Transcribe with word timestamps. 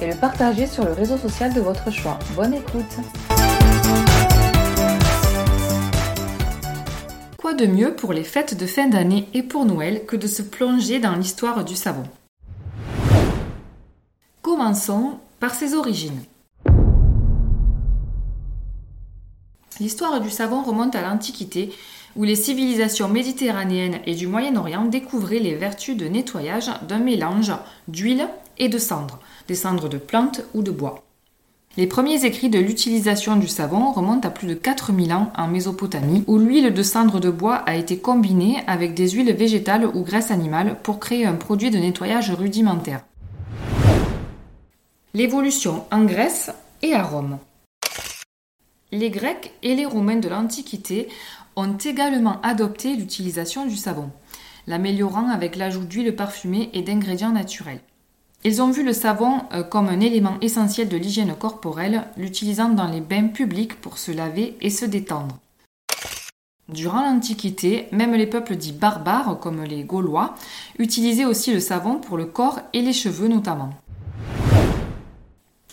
et 0.00 0.06
le 0.06 0.16
partager 0.16 0.66
sur 0.66 0.84
le 0.84 0.92
réseau 0.92 1.16
social 1.16 1.52
de 1.52 1.60
votre 1.60 1.90
choix. 1.90 2.18
Bonne 2.34 2.54
écoute 2.54 2.96
Quoi 7.38 7.54
de 7.54 7.66
mieux 7.66 7.94
pour 7.94 8.12
les 8.12 8.24
fêtes 8.24 8.56
de 8.56 8.66
fin 8.66 8.88
d'année 8.88 9.28
et 9.32 9.42
pour 9.42 9.64
Noël 9.64 10.04
que 10.06 10.16
de 10.16 10.26
se 10.26 10.42
plonger 10.42 10.98
dans 10.98 11.14
l'histoire 11.14 11.64
du 11.64 11.76
savon? 11.76 12.04
Commençons 14.42 15.18
par 15.40 15.54
ses 15.54 15.74
origines. 15.74 16.22
L'histoire 19.78 20.20
du 20.20 20.30
savon 20.30 20.62
remonte 20.62 20.94
à 20.94 21.02
l'Antiquité, 21.02 21.70
où 22.16 22.24
les 22.24 22.36
civilisations 22.36 23.08
méditerranéennes 23.08 24.00
et 24.06 24.14
du 24.14 24.26
Moyen-Orient 24.26 24.86
découvraient 24.86 25.38
les 25.38 25.54
vertus 25.54 25.96
de 25.96 26.06
nettoyage 26.08 26.70
d'un 26.88 26.98
mélange 26.98 27.52
d'huile 27.86 28.26
et 28.58 28.68
de 28.68 28.78
cendres, 28.78 29.20
des 29.48 29.54
cendres 29.54 29.88
de 29.88 29.98
plantes 29.98 30.42
ou 30.54 30.62
de 30.62 30.70
bois. 30.70 31.02
Les 31.76 31.86
premiers 31.86 32.24
écrits 32.24 32.48
de 32.48 32.58
l'utilisation 32.58 33.36
du 33.36 33.48
savon 33.48 33.92
remontent 33.92 34.26
à 34.26 34.30
plus 34.30 34.46
de 34.46 34.54
4000 34.54 35.12
ans 35.12 35.30
en 35.36 35.46
Mésopotamie, 35.46 36.24
où 36.26 36.38
l'huile 36.38 36.72
de 36.72 36.82
cendre 36.82 37.20
de 37.20 37.28
bois 37.28 37.56
a 37.56 37.74
été 37.74 37.98
combinée 37.98 38.62
avec 38.66 38.94
des 38.94 39.10
huiles 39.10 39.34
végétales 39.34 39.86
ou 39.86 40.02
graisses 40.02 40.30
animales 40.30 40.78
pour 40.82 40.98
créer 40.98 41.26
un 41.26 41.34
produit 41.34 41.70
de 41.70 41.76
nettoyage 41.76 42.30
rudimentaire. 42.30 43.04
L'évolution 45.12 45.84
en 45.90 46.04
Grèce 46.04 46.50
et 46.80 46.94
à 46.94 47.02
Rome. 47.02 47.38
Les 48.90 49.10
Grecs 49.10 49.52
et 49.62 49.74
les 49.74 49.84
Romains 49.84 50.16
de 50.16 50.28
l'Antiquité 50.28 51.08
ont 51.56 51.76
également 51.76 52.40
adopté 52.40 52.94
l'utilisation 52.96 53.66
du 53.66 53.76
savon, 53.76 54.10
l'améliorant 54.66 55.28
avec 55.28 55.56
l'ajout 55.56 55.84
d'huile 55.84 56.16
parfumée 56.16 56.70
et 56.72 56.80
d'ingrédients 56.80 57.32
naturels. 57.32 57.80
Ils 58.44 58.62
ont 58.62 58.70
vu 58.70 58.84
le 58.84 58.92
savon 58.92 59.42
euh, 59.52 59.62
comme 59.62 59.88
un 59.88 60.00
élément 60.00 60.36
essentiel 60.40 60.88
de 60.88 60.96
l'hygiène 60.96 61.34
corporelle, 61.34 62.04
l'utilisant 62.16 62.68
dans 62.68 62.88
les 62.88 63.00
bains 63.00 63.28
publics 63.28 63.80
pour 63.80 63.98
se 63.98 64.12
laver 64.12 64.56
et 64.60 64.70
se 64.70 64.84
détendre. 64.84 65.38
Durant 66.68 67.02
l'Antiquité, 67.02 67.86
même 67.92 68.14
les 68.14 68.26
peuples 68.26 68.56
dits 68.56 68.72
barbares, 68.72 69.38
comme 69.40 69.62
les 69.62 69.84
Gaulois, 69.84 70.34
utilisaient 70.78 71.24
aussi 71.24 71.52
le 71.52 71.60
savon 71.60 71.98
pour 71.98 72.16
le 72.16 72.26
corps 72.26 72.60
et 72.72 72.82
les 72.82 72.92
cheveux 72.92 73.28
notamment. 73.28 73.70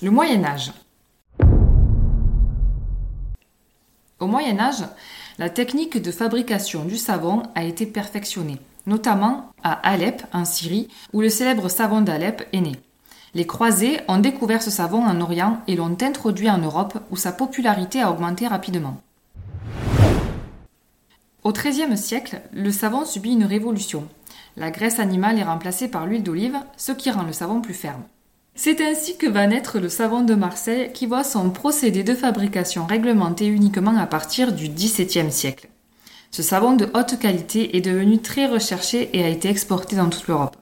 Le 0.02 0.12
Moyen 0.12 0.44
Âge. 0.44 0.72
Au 4.20 4.28
Moyen 4.28 4.60
Âge, 4.60 4.84
la 5.40 5.50
technique 5.50 6.02
de 6.02 6.12
fabrication 6.12 6.86
du 6.86 6.98
savon 6.98 7.44
a 7.56 7.64
été 7.64 7.88
perfectionnée, 7.88 8.60
notamment 8.86 9.52
à 9.64 9.74
Alep, 9.88 10.24
en 10.34 10.46
Syrie, 10.46 10.90
où 11.14 11.22
le 11.22 11.30
célèbre 11.30 11.70
savon 11.70 12.02
d'Alep 12.02 12.48
est 12.54 12.62
né. 12.62 12.74
Les 13.36 13.48
croisés 13.48 14.00
ont 14.08 14.20
découvert 14.20 14.62
ce 14.62 14.70
savon 14.70 15.04
en 15.04 15.20
Orient 15.20 15.60
et 15.68 15.76
l'ont 15.76 15.98
introduit 16.02 16.50
en 16.50 16.60
Europe, 16.60 17.00
où 17.10 17.18
sa 17.18 17.32
popularité 17.32 18.02
a 18.02 18.12
augmenté 18.12 18.48
rapidement. 18.48 19.02
Au 21.44 21.52
XIIIe 21.52 21.98
siècle, 21.98 22.42
le 22.54 22.72
savon 22.72 23.06
subit 23.06 23.34
une 23.34 23.44
révolution. 23.44 24.08
La 24.56 24.70
graisse 24.70 25.00
animale 25.00 25.40
est 25.40 25.44
remplacée 25.44 25.88
par 25.88 26.06
l'huile 26.06 26.24
d'olive, 26.24 26.58
ce 26.78 26.92
qui 26.92 27.10
rend 27.10 27.24
le 27.24 27.34
savon 27.34 27.60
plus 27.60 27.74
ferme. 27.74 28.04
C'est 28.56 28.82
ainsi 28.82 29.18
que 29.18 29.26
va 29.26 29.48
naître 29.48 29.80
le 29.80 29.90
savon 29.90 30.22
de 30.22 30.36
Marseille 30.36 30.92
qui 30.94 31.08
voit 31.08 31.24
son 31.24 31.50
procédé 31.50 32.04
de 32.04 32.14
fabrication 32.14 32.86
réglementé 32.86 33.48
uniquement 33.48 33.98
à 33.98 34.06
partir 34.06 34.54
du 34.54 34.70
XVIIe 34.70 35.32
siècle. 35.32 35.70
Ce 36.34 36.42
savon 36.42 36.74
de 36.74 36.90
haute 36.96 37.20
qualité 37.20 37.78
est 37.78 37.82
devenu 37.82 38.18
très 38.18 38.48
recherché 38.48 39.08
et 39.14 39.24
a 39.24 39.28
été 39.28 39.50
exporté 39.50 39.96
dans 39.96 40.10
toute 40.10 40.28
l'Europe. 40.28 40.58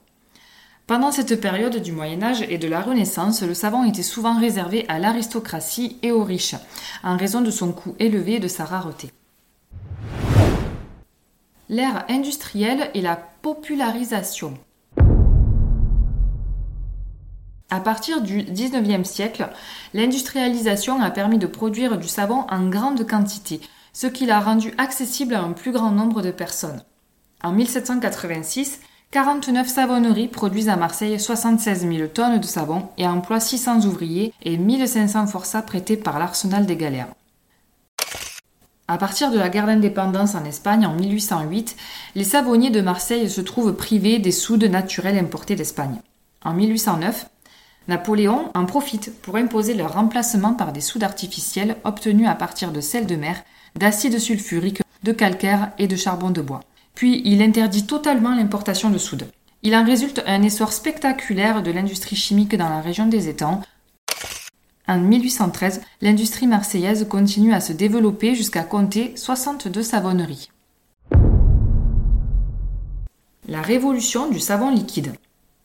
Pendant 0.85 1.13
cette 1.13 1.39
période 1.39 1.77
du 1.77 1.93
Moyen 1.93 2.21
Âge 2.21 2.41
et 2.49 2.57
de 2.57 2.67
la 2.67 2.81
Renaissance, 2.81 3.41
le 3.41 3.53
savon 3.53 3.85
était 3.85 4.03
souvent 4.03 4.37
réservé 4.37 4.83
à 4.89 4.99
l'aristocratie 4.99 5.95
et 6.03 6.11
aux 6.11 6.25
riches, 6.25 6.55
en 7.05 7.15
raison 7.15 7.39
de 7.39 7.51
son 7.51 7.71
coût 7.71 7.95
élevé 7.99 8.33
et 8.33 8.39
de 8.41 8.49
sa 8.49 8.65
rareté. 8.65 9.11
L'ère 11.69 12.03
industrielle 12.09 12.91
et 12.93 13.01
la 13.01 13.15
popularisation. 13.15 14.55
À 17.69 17.79
partir 17.79 18.19
du 18.19 18.43
XIXe 18.43 19.07
siècle, 19.07 19.47
l'industrialisation 19.93 21.01
a 21.01 21.11
permis 21.11 21.37
de 21.37 21.47
produire 21.47 21.97
du 21.97 22.09
savon 22.09 22.43
en 22.49 22.67
grande 22.67 23.07
quantité, 23.07 23.61
ce 23.93 24.07
qui 24.07 24.25
l'a 24.25 24.39
rendu 24.39 24.73
accessible 24.77 25.33
à 25.33 25.41
un 25.41 25.51
plus 25.51 25.71
grand 25.71 25.91
nombre 25.91 26.21
de 26.21 26.31
personnes. 26.31 26.83
En 27.43 27.51
1786, 27.51 28.79
49 29.11 29.67
savonneries 29.67 30.27
produisent 30.27 30.69
à 30.69 30.77
Marseille 30.77 31.19
76 31.19 31.81
000 31.81 32.07
tonnes 32.07 32.39
de 32.39 32.45
savon 32.45 32.87
et 32.97 33.05
emploient 33.07 33.39
600 33.39 33.85
ouvriers 33.85 34.33
et 34.43 34.57
1500 34.57 35.27
forçats 35.27 35.61
prêtés 35.61 35.97
par 35.97 36.17
l'arsenal 36.19 36.65
des 36.65 36.77
galères. 36.77 37.09
À 38.87 38.97
partir 38.97 39.31
de 39.31 39.39
la 39.39 39.49
guerre 39.49 39.67
d'indépendance 39.67 40.35
en 40.35 40.43
Espagne 40.43 40.85
en 40.85 40.93
1808, 40.93 41.75
les 42.15 42.23
savonniers 42.23 42.71
de 42.71 42.81
Marseille 42.81 43.29
se 43.29 43.41
trouvent 43.41 43.73
privés 43.73 44.19
des 44.19 44.31
soudes 44.31 44.65
naturelles 44.65 45.17
importées 45.17 45.55
d'Espagne. 45.55 46.01
En 46.43 46.53
1809, 46.53 47.27
Napoléon 47.87 48.51
en 48.53 48.65
profite 48.65 49.21
pour 49.21 49.37
imposer 49.37 49.73
leur 49.73 49.93
remplacement 49.93 50.53
par 50.53 50.71
des 50.71 50.81
soudes 50.81 51.03
artificielles 51.03 51.77
obtenues 51.83 52.27
à 52.27 52.35
partir 52.35 52.71
de 52.71 52.81
sel 52.81 53.07
de 53.07 53.15
mer, 53.15 53.43
d'acide 53.75 54.19
sulfurique, 54.19 54.81
de 55.03 55.11
calcaire 55.11 55.71
et 55.77 55.87
de 55.87 55.95
charbon 55.95 56.29
de 56.29 56.41
bois. 56.41 56.61
Puis 56.95 57.21
il 57.25 57.41
interdit 57.41 57.85
totalement 57.85 58.35
l'importation 58.35 58.89
de 58.89 58.97
soude. 58.97 59.27
Il 59.63 59.75
en 59.75 59.85
résulte 59.85 60.23
un 60.25 60.41
essor 60.43 60.73
spectaculaire 60.73 61.63
de 61.63 61.71
l'industrie 61.71 62.15
chimique 62.15 62.55
dans 62.55 62.69
la 62.69 62.81
région 62.81 63.07
des 63.07 63.29
étangs. 63.29 63.61
En 64.87 64.99
1813, 64.99 65.81
l'industrie 66.01 66.47
marseillaise 66.47 67.07
continue 67.07 67.53
à 67.53 67.61
se 67.61 67.73
développer 67.73 68.35
jusqu'à 68.35 68.63
compter 68.63 69.13
62 69.15 69.83
savonneries. 69.83 70.49
La 73.47 73.61
révolution 73.61 74.29
du 74.29 74.39
savon 74.39 74.71
liquide. 74.71 75.13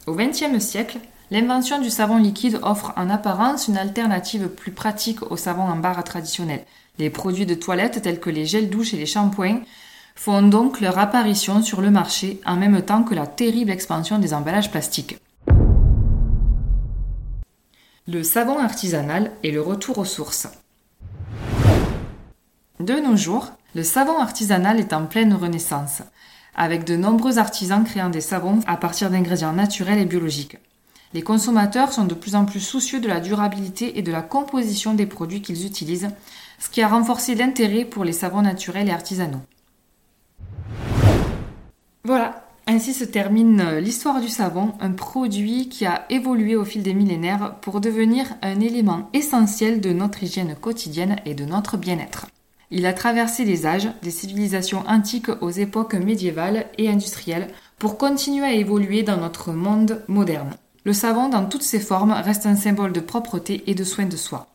Au 0.06 0.14
XXe 0.14 0.58
siècle, 0.58 0.98
L'invention 1.32 1.80
du 1.80 1.90
savon 1.90 2.18
liquide 2.18 2.60
offre 2.62 2.92
en 2.96 3.10
apparence 3.10 3.66
une 3.66 3.76
alternative 3.76 4.48
plus 4.48 4.70
pratique 4.70 5.28
au 5.28 5.36
savon 5.36 5.62
en 5.62 5.74
barre 5.74 6.04
traditionnel. 6.04 6.64
Les 6.98 7.10
produits 7.10 7.46
de 7.46 7.54
toilette 7.54 8.00
tels 8.02 8.20
que 8.20 8.30
les 8.30 8.46
gels 8.46 8.70
douches 8.70 8.94
et 8.94 8.96
les 8.96 9.06
shampoings 9.06 9.60
font 10.14 10.42
donc 10.42 10.80
leur 10.80 10.98
apparition 10.98 11.62
sur 11.62 11.82
le 11.82 11.90
marché 11.90 12.40
en 12.46 12.56
même 12.56 12.80
temps 12.82 13.02
que 13.02 13.14
la 13.14 13.26
terrible 13.26 13.70
expansion 13.70 14.18
des 14.18 14.32
emballages 14.32 14.70
plastiques. 14.70 15.18
Le 18.08 18.22
savon 18.22 18.58
artisanal 18.58 19.32
et 19.42 19.50
le 19.50 19.60
retour 19.60 19.98
aux 19.98 20.04
sources. 20.04 20.48
De 22.80 22.94
nos 22.94 23.16
jours, 23.16 23.52
le 23.74 23.82
savon 23.82 24.18
artisanal 24.18 24.78
est 24.78 24.92
en 24.92 25.06
pleine 25.06 25.34
renaissance, 25.34 26.02
avec 26.54 26.84
de 26.84 26.96
nombreux 26.96 27.38
artisans 27.38 27.84
créant 27.84 28.08
des 28.08 28.20
savons 28.22 28.60
à 28.66 28.76
partir 28.76 29.10
d'ingrédients 29.10 29.52
naturels 29.52 29.98
et 29.98 30.06
biologiques. 30.06 30.56
Les 31.12 31.22
consommateurs 31.22 31.92
sont 31.92 32.04
de 32.04 32.14
plus 32.14 32.34
en 32.34 32.44
plus 32.44 32.60
soucieux 32.60 33.00
de 33.00 33.08
la 33.08 33.20
durabilité 33.20 33.98
et 33.98 34.02
de 34.02 34.12
la 34.12 34.22
composition 34.22 34.94
des 34.94 35.06
produits 35.06 35.42
qu'ils 35.42 35.66
utilisent, 35.66 36.10
ce 36.58 36.68
qui 36.68 36.82
a 36.82 36.88
renforcé 36.88 37.34
l'intérêt 37.34 37.84
pour 37.84 38.04
les 38.04 38.12
savons 38.12 38.42
naturels 38.42 38.88
et 38.88 38.92
artisanaux. 38.92 39.42
Voilà, 42.04 42.46
ainsi 42.68 42.94
se 42.94 43.04
termine 43.04 43.78
l'histoire 43.78 44.20
du 44.20 44.28
savon, 44.28 44.74
un 44.80 44.92
produit 44.92 45.68
qui 45.68 45.86
a 45.86 46.04
évolué 46.10 46.56
au 46.56 46.64
fil 46.64 46.82
des 46.82 46.94
millénaires 46.94 47.56
pour 47.60 47.80
devenir 47.80 48.26
un 48.42 48.60
élément 48.60 49.08
essentiel 49.12 49.80
de 49.80 49.92
notre 49.92 50.22
hygiène 50.22 50.56
quotidienne 50.60 51.16
et 51.24 51.34
de 51.34 51.44
notre 51.44 51.76
bien-être. 51.76 52.26
Il 52.72 52.86
a 52.86 52.92
traversé 52.92 53.44
les 53.44 53.66
âges, 53.66 53.88
des 54.02 54.10
civilisations 54.10 54.82
antiques 54.88 55.30
aux 55.40 55.50
époques 55.50 55.94
médiévales 55.94 56.66
et 56.78 56.88
industrielles, 56.88 57.48
pour 57.78 57.98
continuer 57.98 58.46
à 58.46 58.54
évoluer 58.54 59.04
dans 59.04 59.16
notre 59.16 59.52
monde 59.52 60.02
moderne. 60.08 60.54
Le 60.84 60.92
savon, 60.92 61.28
dans 61.28 61.46
toutes 61.46 61.62
ses 61.62 61.80
formes, 61.80 62.12
reste 62.12 62.46
un 62.46 62.56
symbole 62.56 62.92
de 62.92 63.00
propreté 63.00 63.62
et 63.68 63.74
de 63.74 63.84
soin 63.84 64.06
de 64.06 64.16
soi. 64.16 64.48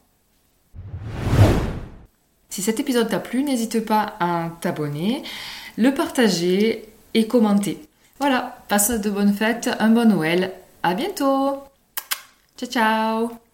Si 2.51 2.61
cet 2.61 2.79
épisode 2.79 3.09
t'a 3.09 3.19
plu, 3.19 3.43
n'hésite 3.43 3.83
pas 3.83 4.17
à 4.19 4.51
t'abonner, 4.59 5.23
le 5.77 5.93
partager 5.93 6.85
et 7.13 7.25
commenter. 7.25 7.81
Voilà, 8.19 8.57
passe 8.67 8.91
de 8.91 9.09
bonnes 9.09 9.33
fêtes, 9.33 9.69
un 9.79 9.89
bon 9.89 10.07
Noël, 10.07 10.51
à 10.83 10.93
bientôt. 10.93 11.63
Ciao 12.57 12.69
ciao 12.69 13.50